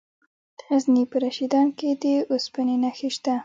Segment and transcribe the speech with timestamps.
[0.57, 3.33] د غزني په رشیدان کې د اوسپنې نښې شته.